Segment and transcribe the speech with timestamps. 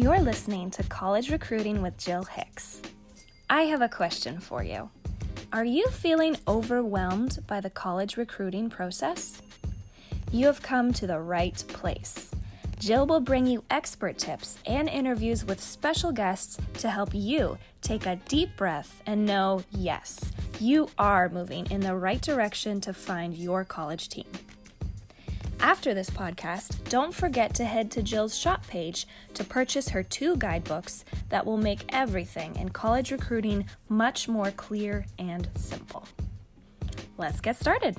[0.00, 2.80] You're listening to College Recruiting with Jill Hicks.
[3.50, 4.88] I have a question for you.
[5.52, 9.42] Are you feeling overwhelmed by the college recruiting process?
[10.30, 12.30] You have come to the right place.
[12.78, 18.06] Jill will bring you expert tips and interviews with special guests to help you take
[18.06, 20.20] a deep breath and know yes,
[20.60, 24.26] you are moving in the right direction to find your college team.
[25.60, 30.36] After this podcast, don't forget to head to Jill's shop page to purchase her two
[30.36, 36.06] guidebooks that will make everything in college recruiting much more clear and simple.
[37.16, 37.96] Let's get started.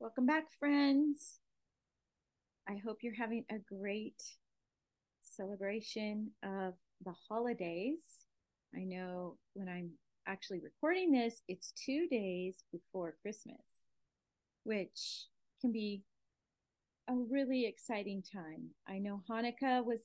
[0.00, 1.38] Welcome back, friends.
[2.68, 4.22] I hope you're having a great
[5.22, 8.02] celebration of the holidays.
[8.74, 9.92] I know when I'm
[10.26, 13.62] actually recording this, it's two days before Christmas,
[14.64, 15.26] which
[15.60, 16.02] can be
[17.08, 18.70] a really exciting time.
[18.88, 20.00] I know Hanukkah was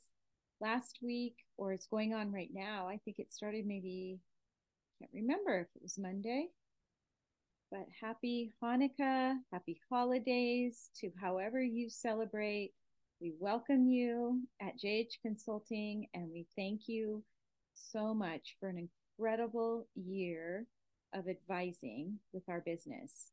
[0.60, 2.88] last week or it's going on right now.
[2.88, 4.20] I think it started maybe,
[5.00, 6.50] can't remember if it was Monday.
[7.72, 12.74] But happy Hanukkah, happy holidays to however you celebrate.
[13.20, 17.24] We welcome you at JH Consulting and we thank you
[17.74, 18.78] so much for an
[19.18, 20.66] incredible year
[21.14, 23.32] of advising with our business.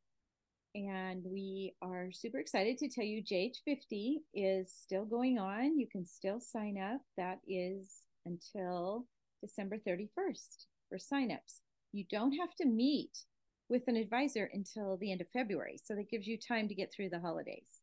[0.75, 5.79] And we are super excited to tell you JH50 is still going on.
[5.79, 7.01] You can still sign up.
[7.17, 9.05] That is until
[9.41, 11.61] December 31st for signups.
[11.91, 13.25] You don't have to meet
[13.67, 15.79] with an advisor until the end of February.
[15.83, 17.81] So that gives you time to get through the holidays.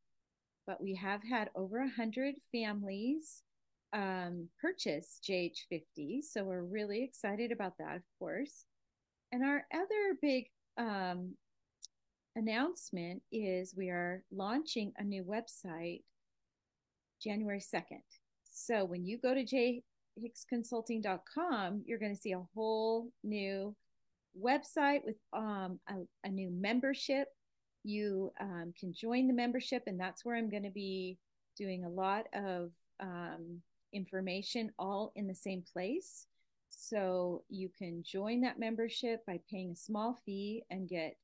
[0.67, 3.43] But we have had over 100 families
[3.93, 6.23] um, purchase JH50.
[6.23, 8.65] So we're really excited about that, of course.
[9.33, 10.47] And our other big
[10.79, 11.35] um,
[12.37, 16.03] announcement is we are launching a new website
[17.23, 18.03] January 2nd.
[18.45, 23.75] So when you go to jhicksconsulting.com, you're going to see a whole new
[24.41, 25.95] website with um, a,
[26.25, 27.29] a, new membership.
[27.85, 31.19] You um, can join the membership, and that's where I'm going to be
[31.57, 36.27] doing a lot of um, information all in the same place.
[36.71, 41.17] So you can join that membership by paying a small fee and get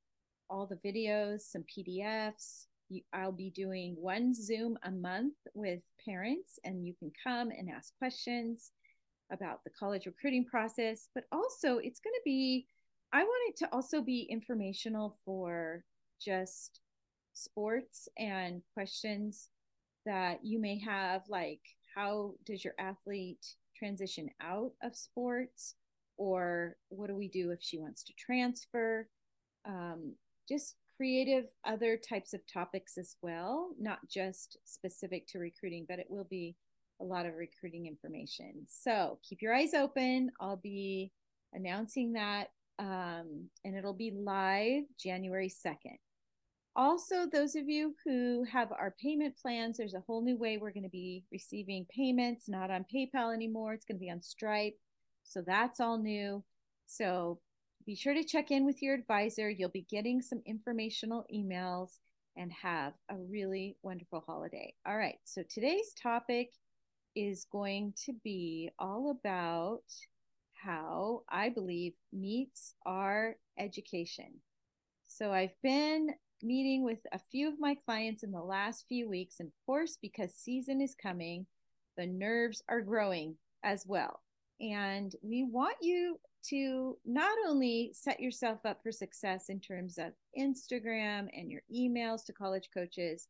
[0.49, 2.67] all the videos, some PDFs.
[3.13, 7.97] I'll be doing one Zoom a month with parents, and you can come and ask
[7.99, 8.73] questions
[9.31, 11.09] about the college recruiting process.
[11.15, 12.67] But also, it's going to be,
[13.13, 15.85] I want it to also be informational for
[16.21, 16.81] just
[17.33, 19.49] sports and questions
[20.05, 21.61] that you may have, like
[21.95, 23.45] how does your athlete
[23.77, 25.75] transition out of sports?
[26.17, 29.09] Or what do we do if she wants to transfer?
[29.65, 30.15] Um,
[30.49, 36.07] just creative other types of topics as well not just specific to recruiting but it
[36.09, 36.55] will be
[37.01, 38.67] a lot of recruiting information.
[38.69, 40.31] So keep your eyes open.
[40.41, 41.11] I'll be
[41.55, 42.49] announcing that
[42.79, 45.99] um, and it'll be live january 2nd
[46.75, 50.73] also, those of you who have our payment plans, there's a whole new way we're
[50.73, 53.75] going to be receiving payments, not on PayPal anymore.
[53.75, 54.79] It's going to be on Stripe.
[55.23, 56.43] So that's all new.
[56.87, 57.41] So
[57.85, 59.51] be sure to check in with your advisor.
[59.51, 61.99] You'll be getting some informational emails
[62.37, 64.75] and have a really wonderful holiday.
[64.87, 65.19] All right.
[65.25, 66.51] So today's topic
[67.15, 69.83] is going to be all about
[70.55, 74.41] how I believe meets our education.
[75.07, 76.11] So I've been
[76.43, 79.37] meeting with a few of my clients in the last few weeks.
[79.41, 81.47] And of course, because season is coming,
[81.97, 84.21] the nerves are growing as well.
[84.61, 90.13] And we want you to not only set yourself up for success in terms of
[90.39, 93.29] Instagram and your emails to college coaches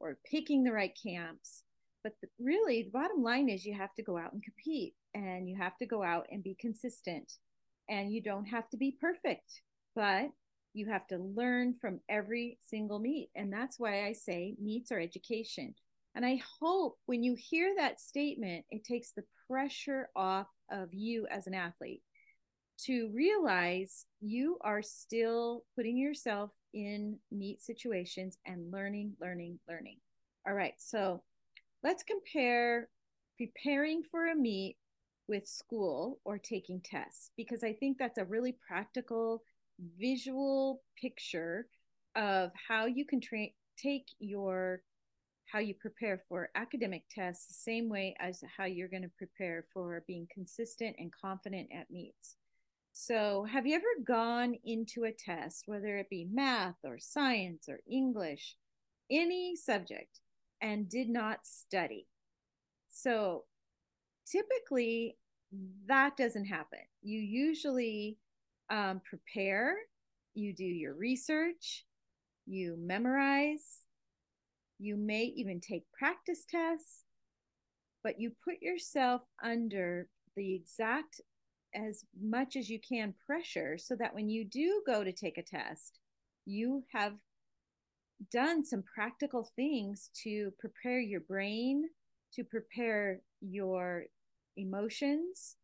[0.00, 1.62] or picking the right camps,
[2.02, 5.48] but the, really the bottom line is you have to go out and compete and
[5.48, 7.32] you have to go out and be consistent
[7.88, 9.62] and you don't have to be perfect,
[9.94, 10.30] but
[10.74, 13.30] you have to learn from every single meet.
[13.34, 15.74] And that's why I say meets are education.
[16.14, 21.26] And I hope when you hear that statement, it takes the pressure off of you
[21.30, 22.02] as an athlete
[22.76, 29.98] to realize you are still putting yourself in meet situations and learning, learning, learning.
[30.46, 30.74] All right.
[30.78, 31.22] So
[31.82, 32.88] let's compare
[33.36, 34.76] preparing for a meet
[35.28, 39.42] with school or taking tests because I think that's a really practical
[39.98, 41.66] visual picture
[42.16, 44.82] of how you can tra- take your
[45.46, 49.64] how you prepare for academic tests the same way as how you're going to prepare
[49.72, 52.36] for being consistent and confident at meets.
[52.92, 57.80] So, have you ever gone into a test, whether it be math or science or
[57.88, 58.56] English,
[59.10, 60.20] any subject
[60.60, 62.06] and did not study.
[62.88, 63.44] So
[64.26, 65.16] typically,
[65.86, 66.80] that doesn't happen.
[67.02, 68.18] You usually
[68.70, 69.74] um, prepare,
[70.34, 71.84] you do your research,
[72.46, 73.82] you memorize,
[74.78, 77.04] you may even take practice tests,
[78.02, 81.20] but you put yourself under the exact
[81.74, 85.42] as much as you can pressure so that when you do go to take a
[85.42, 85.98] test,
[86.46, 87.14] you have
[88.30, 91.84] done some practical things to prepare your brain,
[92.34, 94.04] to prepare your
[94.56, 95.56] emotions,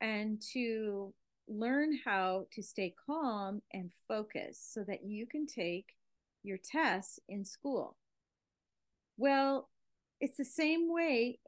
[0.00, 1.12] and to
[1.48, 5.86] learn how to stay calm and focus so that you can take
[6.42, 7.96] your tests in school.
[9.16, 9.68] Well,
[10.20, 11.38] it's the same way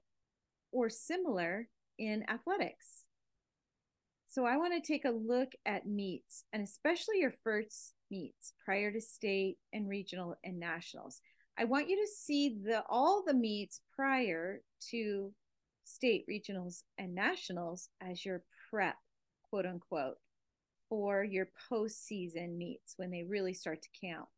[0.73, 1.69] or similar
[1.99, 3.05] in athletics.
[4.29, 8.93] So I want to take a look at meets and especially your first meets prior
[8.93, 11.21] to state and regional and nationals.
[11.59, 14.61] I want you to see the all the meets prior
[14.91, 15.33] to
[15.85, 18.97] state, regionals, and nationals as your prep,
[19.51, 20.17] quote unquote,
[20.89, 24.29] for your postseason meets when they really start to count.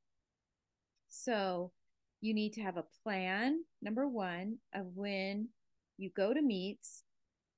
[1.08, 1.72] So
[2.20, 5.48] you need to have a plan, number one, of when
[5.96, 7.02] you go to meets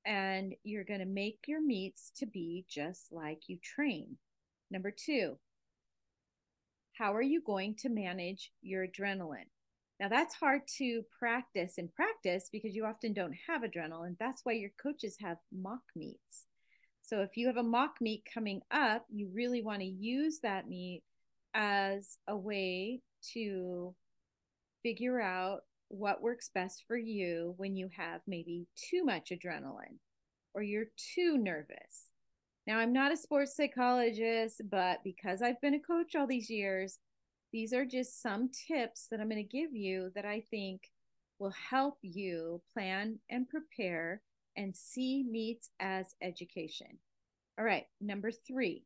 [0.04, 4.16] and you're going to make your meets to be just like you train.
[4.70, 5.38] Number two,
[6.94, 9.48] how are you going to manage your adrenaline?
[10.00, 14.16] Now, that's hard to practice and practice because you often don't have adrenaline.
[14.18, 16.46] That's why your coaches have mock meets.
[17.02, 20.68] So, if you have a mock meet coming up, you really want to use that
[20.68, 21.02] meet
[21.54, 23.00] as a way
[23.34, 23.94] to
[24.82, 29.98] figure out what works best for you when you have maybe too much adrenaline
[30.54, 32.08] or you're too nervous.
[32.66, 36.98] Now, I'm not a sports psychologist, but because I've been a coach all these years,
[37.52, 40.90] these are just some tips that I'm going to give you that I think
[41.38, 44.22] will help you plan and prepare
[44.56, 46.98] and see meets as education.
[47.58, 48.84] All right, number three.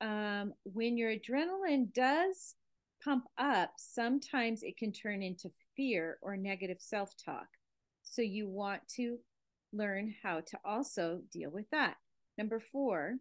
[0.00, 2.54] Um, when your adrenaline does
[3.02, 7.46] pump up, sometimes it can turn into fear or negative self talk.
[8.02, 9.18] So you want to
[9.72, 11.96] learn how to also deal with that.
[12.38, 13.16] Number four,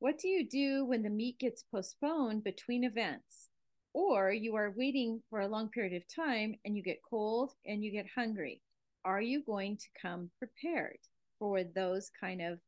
[0.00, 3.48] what do you do when the meet gets postponed between events?
[3.94, 7.82] Or you are waiting for a long period of time and you get cold and
[7.82, 8.60] you get hungry.
[9.08, 10.98] Are you going to come prepared
[11.38, 12.58] for those kind of,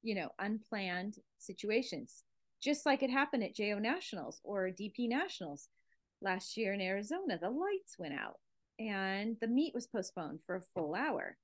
[0.00, 2.24] you know, unplanned situations?
[2.62, 5.68] Just like it happened at JO Nationals or DP Nationals
[6.22, 8.38] last year in Arizona, the lights went out
[8.78, 11.36] and the meet was postponed for a full hour.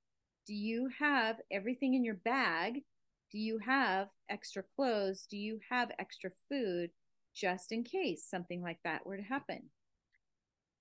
[0.47, 2.85] Do you have everything in your bag?
[3.31, 5.27] Do you have extra clothes?
[5.31, 6.89] Do you have extra food
[7.35, 9.65] just in case something like that were to happen?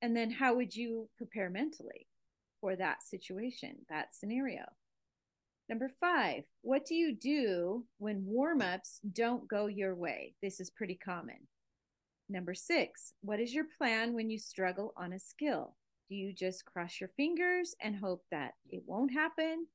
[0.01, 2.07] And then how would you prepare mentally
[2.61, 4.63] for that situation, that scenario?
[5.69, 10.33] Number five, what do you do when warm ups don't go your way?
[10.41, 11.47] This is pretty common.
[12.29, 15.75] Number six, what is your plan when you struggle on a skill?
[16.09, 19.67] Do you just cross your fingers and hope that it won't happen?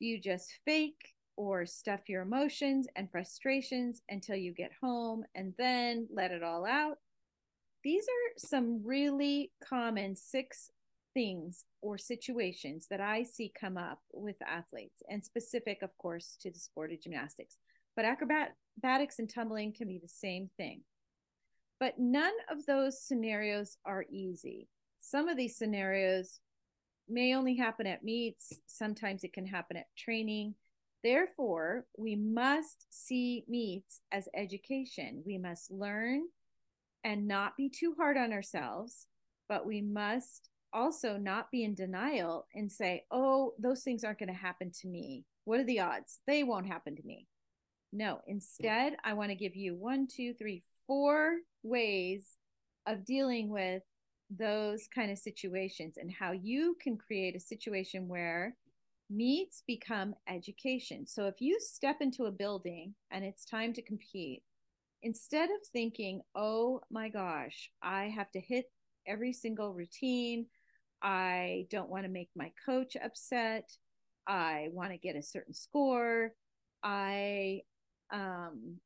[0.00, 5.54] Do you just fake or stuff your emotions and frustrations until you get home and
[5.58, 6.98] then let it all out?
[7.82, 10.70] These are some really common six
[11.14, 16.50] things or situations that I see come up with athletes, and specific, of course, to
[16.50, 17.56] the sport of gymnastics.
[17.94, 20.82] But acrobatics and tumbling can be the same thing.
[21.78, 24.68] But none of those scenarios are easy.
[25.00, 26.40] Some of these scenarios
[27.08, 30.54] may only happen at meets, sometimes it can happen at training.
[31.02, 35.22] Therefore, we must see meets as education.
[35.26, 36.22] We must learn
[37.02, 39.08] and not be too hard on ourselves,
[39.48, 44.28] but we must also not be in denial and say, oh, those things aren't going
[44.28, 45.24] to happen to me.
[45.44, 46.20] What are the odds?
[46.26, 47.26] They won't happen to me.
[47.92, 52.36] No, instead, I want to give you one, two, three, four ways
[52.86, 53.82] of dealing with
[54.30, 58.56] those kind of situations and how you can create a situation where
[59.10, 61.06] meets become education.
[61.06, 64.42] So if you step into a building and it's time to compete,
[65.02, 68.70] instead of thinking, oh my gosh, I have to hit
[69.06, 70.46] every single routine,
[71.02, 73.70] I don't want to make my coach upset,
[74.26, 76.32] I want to get a certain score,
[76.82, 77.62] I
[78.12, 78.76] um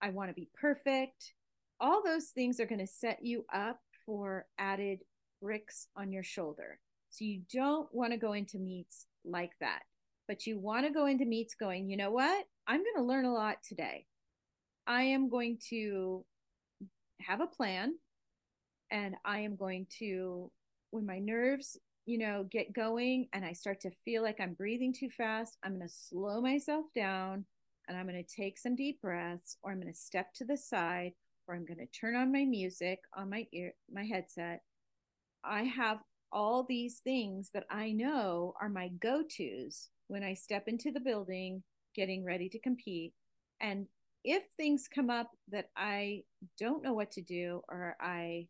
[0.00, 1.34] I want to be perfect.
[1.80, 5.00] All those things are going to set you up for added
[5.40, 6.78] bricks on your shoulder.
[7.10, 9.82] So you don't want to go into meets like that,
[10.26, 12.44] but you want to go into meets going, you know what?
[12.66, 14.06] I'm going to learn a lot today.
[14.86, 16.24] I am going to
[17.20, 17.94] have a plan
[18.90, 20.50] and I am going to,
[20.92, 24.92] when my nerves, you know, get going and I start to feel like I'm breathing
[24.92, 27.44] too fast, I'm going to slow myself down
[27.88, 30.56] and I'm going to take some deep breaths or I'm going to step to the
[30.56, 31.12] side
[31.48, 34.60] or I'm going to turn on my music on my ear, my headset.
[35.44, 35.98] I have
[36.30, 41.00] all these things that I know are my go tos when I step into the
[41.00, 41.62] building
[41.96, 43.14] getting ready to compete.
[43.60, 43.86] And
[44.24, 46.22] if things come up that I
[46.58, 48.46] don't know what to do or I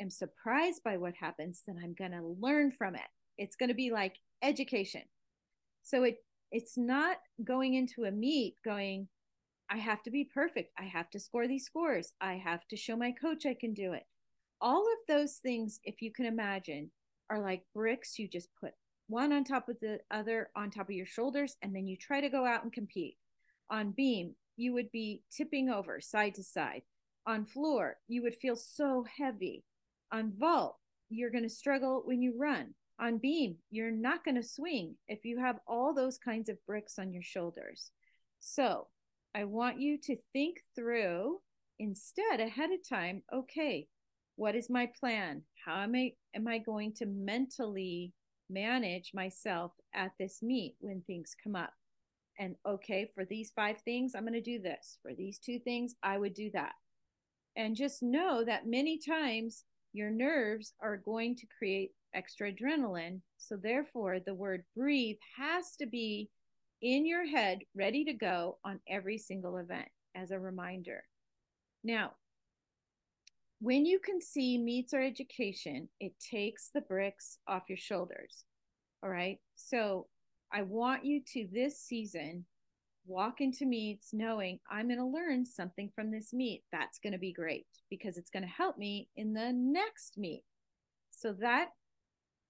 [0.00, 3.08] am surprised by what happens, then I'm going to learn from it.
[3.38, 5.02] It's going to be like education.
[5.82, 6.18] So it
[6.52, 9.08] it's not going into a meet going
[9.68, 10.72] I have to be perfect.
[10.78, 12.12] I have to score these scores.
[12.20, 14.04] I have to show my coach I can do it.
[14.60, 16.90] All of those things if you can imagine
[17.28, 18.72] are like bricks you just put
[19.08, 22.20] one on top of the other on top of your shoulders and then you try
[22.20, 23.16] to go out and compete.
[23.70, 26.82] On beam, you would be tipping over side to side.
[27.26, 29.64] On floor, you would feel so heavy.
[30.12, 30.76] On vault,
[31.08, 32.74] you're going to struggle when you run.
[32.98, 36.98] On beam, you're not going to swing if you have all those kinds of bricks
[36.98, 37.90] on your shoulders.
[38.40, 38.88] So,
[39.34, 41.40] I want you to think through
[41.78, 43.86] instead ahead of time, okay,
[44.36, 45.42] what is my plan?
[45.64, 48.12] How am I am I going to mentally
[48.48, 51.72] manage myself at this meet when things come up?
[52.38, 54.98] And okay, for these five things, I'm going to do this.
[55.02, 56.72] For these two things, I would do that.
[57.56, 59.64] And just know that many times
[59.96, 63.20] your nerves are going to create extra adrenaline.
[63.38, 66.30] So, therefore, the word breathe has to be
[66.82, 71.02] in your head, ready to go on every single event as a reminder.
[71.82, 72.12] Now,
[73.60, 78.44] when you can see meets or education, it takes the bricks off your shoulders.
[79.02, 79.38] All right.
[79.54, 80.08] So,
[80.52, 82.44] I want you to this season
[83.06, 86.62] walk into meets knowing I'm going to learn something from this meet.
[86.72, 90.42] That's going to be great because it's going to help me in the next meet.
[91.10, 91.68] So that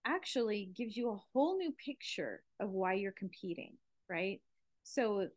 [0.07, 3.75] actually gives you a whole new picture of why you're competing,
[4.09, 4.41] right?
[4.83, 5.29] So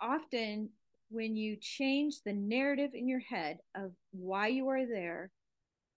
[0.00, 0.70] often
[1.10, 5.30] when you change the narrative in your head of why you are there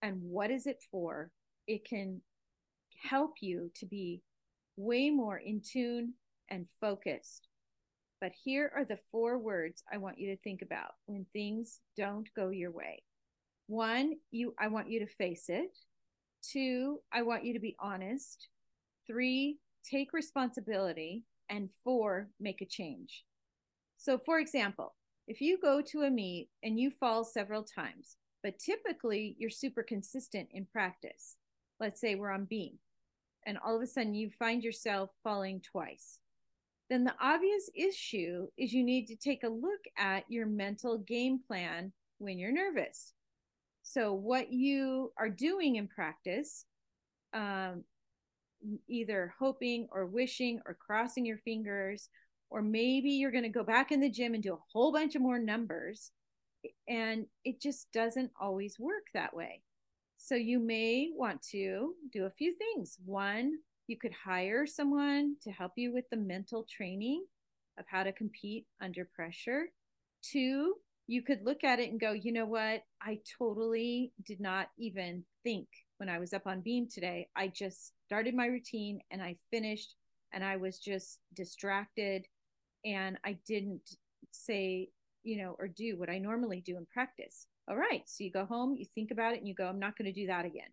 [0.01, 1.31] and what is it for,
[1.67, 2.21] it can
[3.01, 4.21] help you to be
[4.77, 6.13] way more in tune
[6.49, 7.48] and focused
[8.21, 12.27] but here are the four words I want you to think about when things don't
[12.35, 13.03] go your way.
[13.67, 15.77] One, you I want you to face it.
[16.43, 18.47] Two, I want you to be honest.
[19.07, 19.57] Three,
[19.89, 21.23] take responsibility.
[21.49, 23.23] And four, make a change.
[23.97, 24.93] So, for example,
[25.27, 29.81] if you go to a meet and you fall several times, but typically you're super
[29.81, 31.37] consistent in practice,
[31.79, 32.77] let's say we're on beam,
[33.45, 36.19] and all of a sudden you find yourself falling twice
[36.89, 41.39] then the obvious issue is you need to take a look at your mental game
[41.47, 43.13] plan when you're nervous.
[43.83, 46.65] So, what you are doing in practice,
[47.33, 47.83] um,
[48.87, 52.09] either hoping or wishing or crossing your fingers,
[52.49, 55.15] or maybe you're going to go back in the gym and do a whole bunch
[55.15, 56.11] of more numbers.
[56.87, 59.61] And it just doesn't always work that way.
[60.17, 62.97] So, you may want to do a few things.
[63.05, 67.25] One, you could hire someone to help you with the mental training
[67.79, 69.63] of how to compete under pressure.
[70.21, 70.75] Two,
[71.07, 72.83] you could look at it and go, you know what?
[73.01, 75.67] I totally did not even think
[75.97, 77.29] when I was up on beam today.
[77.35, 79.95] I just started my routine and I finished
[80.33, 82.27] and I was just distracted
[82.85, 83.97] and I didn't
[84.29, 84.89] say,
[85.23, 87.47] you know, or do what I normally do in practice.
[87.67, 88.03] All right.
[88.05, 90.21] So you go home, you think about it, and you go, I'm not going to
[90.21, 90.69] do that again.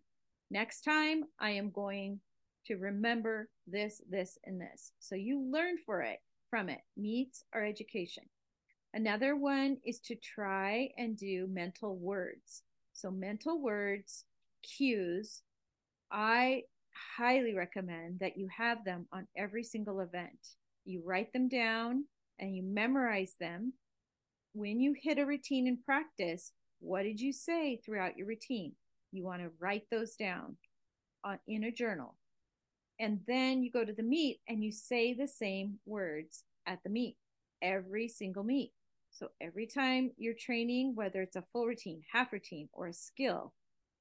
[0.51, 2.19] Next time, I am going
[2.67, 4.91] to remember this, this, and this.
[4.99, 6.19] So you learn for it
[6.49, 8.23] from it, meets our education.
[8.93, 12.63] Another one is to try and do mental words.
[12.93, 14.25] So mental words,
[14.63, 15.41] cues,
[16.11, 16.63] I
[17.17, 20.55] highly recommend that you have them on every single event.
[20.85, 22.05] You write them down
[22.39, 23.73] and you memorize them.
[24.53, 28.73] When you hit a routine in practice, what did you say throughout your routine?
[29.11, 30.57] You want to write those down
[31.23, 32.15] on, in a journal
[32.99, 36.89] and then you go to the meet and you say the same words at the
[36.89, 37.15] meet
[37.61, 38.71] every single meet
[39.09, 43.53] so every time you're training whether it's a full routine half routine or a skill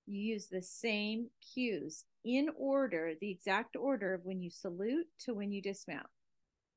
[0.06, 5.34] you use the same cues in order the exact order of when you salute to
[5.34, 6.06] when you dismount.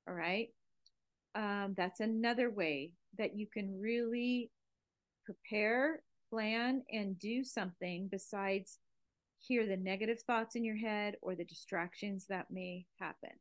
[0.08, 0.50] All right?
[1.36, 4.52] Um, that's another way that you can really
[5.26, 8.80] prepare plan and do something besides
[9.40, 13.32] hear the negative thoughts in your head or the distractions that may happen.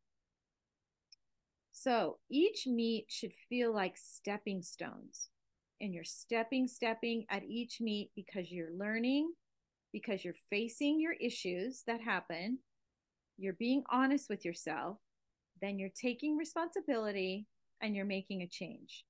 [1.73, 5.28] So each meet should feel like stepping stones.
[5.81, 9.33] And you're stepping, stepping at each meet because you're learning
[9.93, 12.59] because you're facing your issues that happen,
[13.37, 14.99] you're being honest with yourself,
[15.61, 17.47] then you're taking responsibility
[17.81, 19.05] and you're making a change.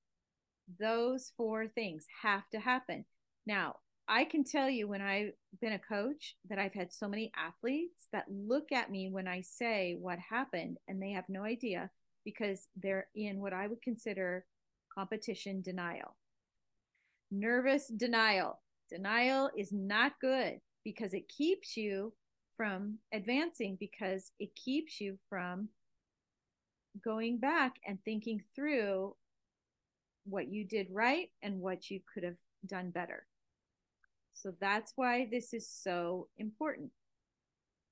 [0.78, 3.04] Those four things have to happen.
[3.46, 3.76] Now,
[4.08, 8.08] I can tell you when I've been a coach that I've had so many athletes
[8.12, 11.90] that look at me when I say what happened and they have no idea
[12.24, 14.46] because they're in what I would consider
[14.96, 16.16] competition denial.
[17.30, 18.60] Nervous denial.
[18.90, 22.14] Denial is not good because it keeps you
[22.56, 25.68] from advancing, because it keeps you from
[27.04, 29.14] going back and thinking through
[30.24, 32.36] what you did right and what you could have
[32.66, 33.27] done better.
[34.40, 36.90] So that's why this is so important.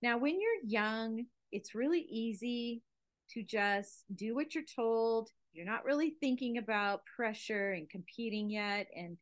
[0.00, 2.82] Now, when you're young, it's really easy
[3.30, 5.30] to just do what you're told.
[5.52, 9.16] You're not really thinking about pressure and competing yet and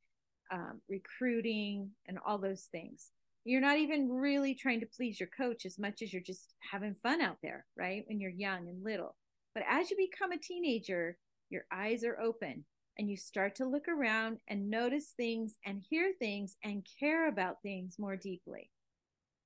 [0.53, 3.11] um, recruiting and all those things.
[3.45, 6.95] You're not even really trying to please your coach as much as you're just having
[6.95, 8.05] fun out there, right?
[8.07, 9.17] When you're young and little.
[9.55, 11.17] But as you become a teenager,
[11.49, 12.65] your eyes are open
[12.99, 17.63] and you start to look around and notice things and hear things and care about
[17.63, 18.71] things more deeply.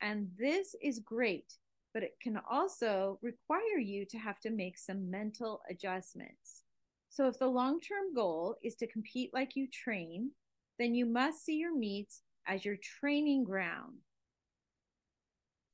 [0.00, 1.54] And this is great,
[1.94, 6.62] but it can also require you to have to make some mental adjustments.
[7.10, 10.32] So, if the long term goal is to compete like you train,
[10.78, 13.94] then you must see your meets as your training ground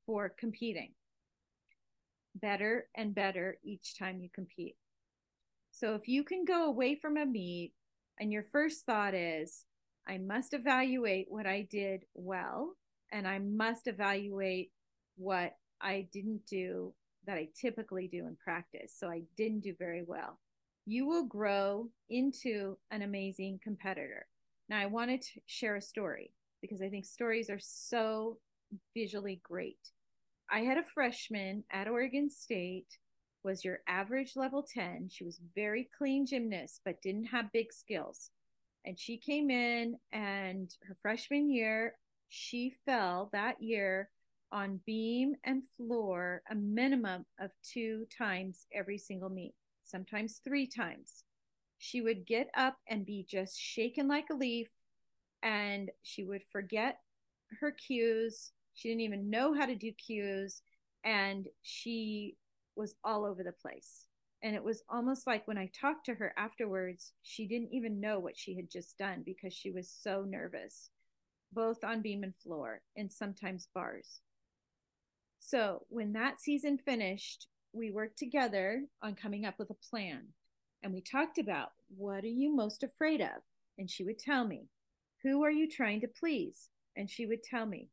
[0.07, 0.93] for competing
[2.35, 4.77] better and better each time you compete.
[5.75, 7.73] So if you can go away from a meet
[8.21, 9.65] and your first thought is,
[10.07, 12.77] I must evaluate what I did well,
[13.11, 14.71] and I must evaluate
[15.17, 16.95] what I didn't do
[17.27, 18.95] that I typically do in practice.
[18.97, 20.39] So I didn't do very well.
[20.87, 24.27] You will grow into an amazing competitor.
[24.69, 28.39] Now, I wanted to share a story because I think stories are so
[28.95, 29.91] visually great.
[30.49, 32.99] I had a freshman at Oregon State
[33.45, 35.11] was your average level 10.
[35.13, 38.31] She was very clean gymnast, but didn't have big skills.
[38.85, 41.95] And she came in, and her freshman year,
[42.29, 44.09] she fell that year
[44.51, 49.55] on beam and floor a minimum of two times every single meet,
[49.85, 51.25] sometimes three times.
[51.79, 54.69] She would get up and be just shaken like a leaf,
[55.43, 56.99] and she would forget
[57.61, 58.53] her cues.
[58.75, 60.63] She didn't even know how to do cues,
[61.05, 62.37] and she
[62.77, 64.07] was all over the place.
[64.43, 68.19] And it was almost like when I talked to her afterwards, she didn't even know
[68.19, 70.91] what she had just done because she was so nervous,
[71.53, 74.21] both on beam and floor, and sometimes bars.
[75.41, 80.29] So when that season finished, we worked together on coming up with a plan.
[80.83, 83.43] And we talked about what are you most afraid of?
[83.79, 84.69] And she would tell me,
[85.23, 86.69] who are you trying to please?
[86.97, 87.89] And she would tell me.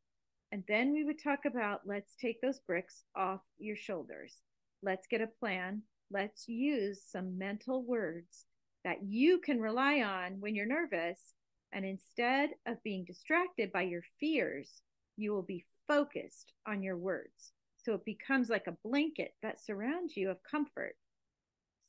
[0.52, 4.42] And then we would talk about let's take those bricks off your shoulders.
[4.82, 5.82] Let's get a plan.
[6.10, 8.46] Let's use some mental words
[8.84, 11.32] that you can rely on when you're nervous.
[11.72, 14.82] And instead of being distracted by your fears,
[15.16, 17.52] you will be focused on your words.
[17.84, 20.96] So it becomes like a blanket that surrounds you of comfort.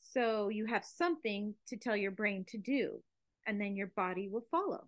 [0.02, 3.02] So you have something to tell your brain to do,
[3.48, 4.88] and then your body will follow.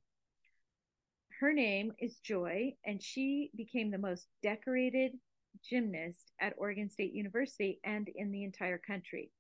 [1.40, 5.14] Her name is Joy, and she became the most decorated
[5.68, 9.32] gymnast at Oregon State University and in the entire country.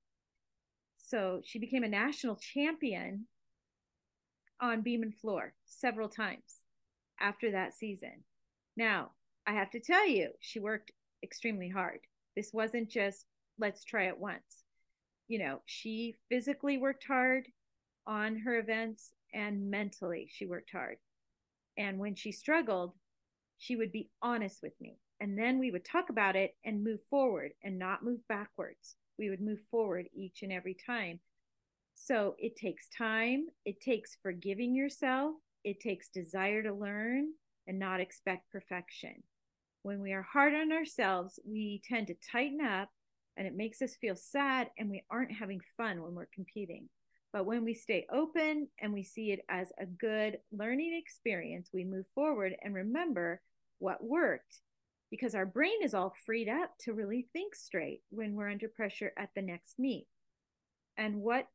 [0.97, 3.28] So she became a national champion
[4.60, 6.62] on beam and floor several times
[7.19, 8.23] after that season.
[8.75, 9.12] Now,
[9.47, 10.91] I have to tell you, she worked
[11.23, 11.99] extremely hard.
[12.36, 13.25] This wasn't just
[13.60, 14.63] let's try it once.
[15.28, 17.47] You know, she physically worked hard
[18.06, 20.97] on her events and mentally she worked hard.
[21.78, 22.93] And when she struggled,
[23.57, 26.99] she would be honest with me and then we would talk about it and move
[27.09, 28.95] forward and not move backwards.
[29.17, 31.19] We would move forward each and every time.
[31.95, 37.29] So it takes time, it takes forgiving yourself, it takes desire to learn
[37.67, 39.23] and not expect perfection.
[39.83, 42.89] When we are hard on ourselves, we tend to tighten up
[43.37, 46.89] and it makes us feel sad and we aren't having fun when we're competing.
[47.35, 51.83] But when we stay open and we see it as a good learning experience, we
[51.83, 53.41] move forward and remember
[53.77, 54.61] what worked
[55.11, 59.11] because our brain is all freed up to really think straight when we're under pressure
[59.17, 60.07] at the next meet.
[60.97, 61.49] And what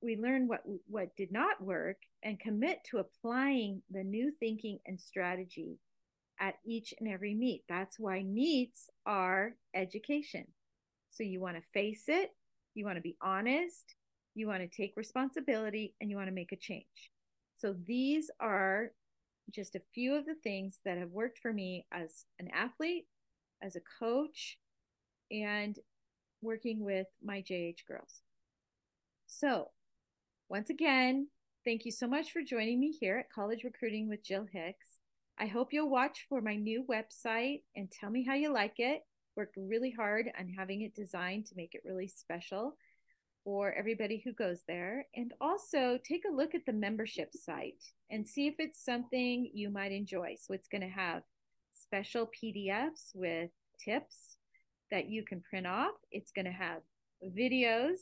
[0.00, 4.98] we learn what what did not work and commit to applying the new thinking and
[4.98, 5.76] strategy
[6.40, 7.64] at each and every meet.
[7.68, 10.46] That's why meets are education.
[11.10, 12.30] So you want to face it,
[12.72, 13.94] you want to be honest,
[14.38, 17.10] you want to take responsibility and you want to make a change.
[17.56, 18.92] So these are
[19.50, 23.06] just a few of the things that have worked for me as an athlete,
[23.62, 24.58] as a coach,
[25.30, 25.78] and
[26.40, 28.22] working with my JH girls.
[29.26, 29.70] So,
[30.48, 31.28] once again,
[31.64, 34.98] thank you so much for joining me here at College Recruiting with Jill Hicks.
[35.38, 39.02] I hope you'll watch for my new website and tell me how you like it.
[39.36, 42.76] Worked really hard on having it designed to make it really special
[43.48, 45.06] for everybody who goes there.
[45.16, 49.70] And also take a look at the membership site and see if it's something you
[49.70, 50.36] might enjoy.
[50.38, 51.22] So it's going to have
[51.72, 53.48] special PDFs with
[53.82, 54.36] tips
[54.90, 55.94] that you can print off.
[56.12, 56.82] It's going to have
[57.24, 57.96] videos.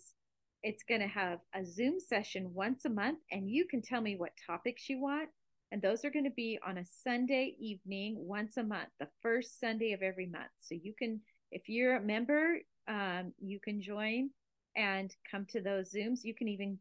[0.64, 4.16] It's going to have a Zoom session once a month, and you can tell me
[4.16, 5.28] what topics you want.
[5.70, 9.60] And those are going to be on a Sunday evening once a month, the first
[9.60, 10.50] Sunday of every month.
[10.58, 11.20] So you can,
[11.52, 14.30] if you're a member, um, you can join
[14.76, 16.24] and come to those Zooms.
[16.24, 16.78] You can even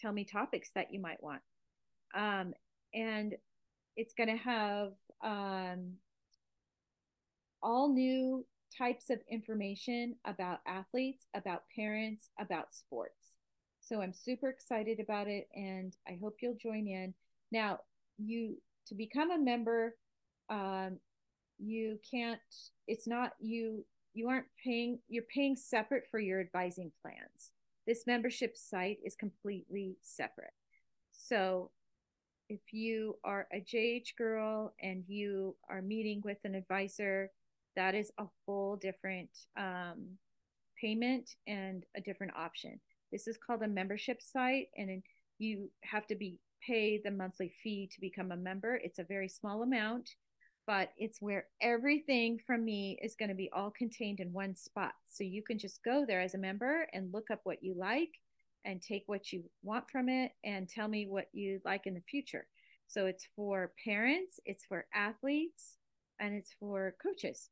[0.00, 1.42] tell me topics that you might want.
[2.14, 2.54] Um,
[2.92, 3.34] and
[3.96, 5.92] it's going to have um,
[7.62, 8.44] all new
[8.76, 13.14] types of information about athletes, about parents, about sports.
[13.80, 17.14] So I'm super excited about it and I hope you'll join in.
[17.50, 17.78] Now,
[18.18, 19.96] you to become a member,
[20.48, 20.98] um,
[21.58, 22.40] you can't,
[22.86, 23.84] it's not you,
[24.14, 27.52] you aren't paying, you're paying separate for your advising plans.
[27.86, 30.52] This membership site is completely separate.
[31.12, 31.70] So
[32.48, 37.30] if you are a JH girl and you are meeting with an advisor,
[37.76, 40.18] that is a whole different um,
[40.80, 42.80] payment and a different option.
[43.12, 45.02] This is called a membership site, and
[45.38, 48.76] you have to be pay the monthly fee to become a member.
[48.82, 50.10] It's a very small amount,
[50.70, 54.92] but it's where everything from me is going to be all contained in one spot.
[55.08, 58.12] So you can just go there as a member and look up what you like
[58.64, 62.04] and take what you want from it and tell me what you like in the
[62.08, 62.46] future.
[62.86, 65.74] So it's for parents, it's for athletes,
[66.20, 67.48] and it's for coaches.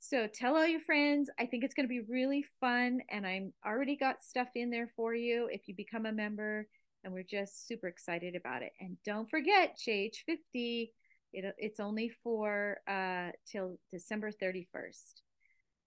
[0.00, 1.30] So tell all your friends.
[1.38, 3.00] I think it's going to be really fun.
[3.12, 6.66] And I'm already got stuff in there for you if you become a member.
[7.04, 8.72] And we're just super excited about it.
[8.80, 10.88] And don't forget, JH50,
[11.32, 15.22] it, it's only for uh, till December 31st.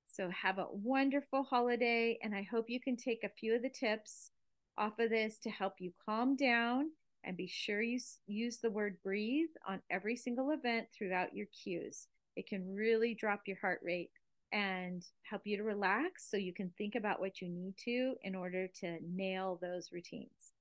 [0.06, 2.19] So have a wonderful holiday.
[2.21, 4.32] And I hope you can take a few of the tips
[4.77, 6.91] off of this to help you calm down
[7.23, 12.08] and be sure you use the word breathe on every single event throughout your cues.
[12.36, 14.12] It can really drop your heart rate
[14.51, 18.36] and help you to relax so you can think about what you need to in
[18.36, 20.53] order to nail those routines.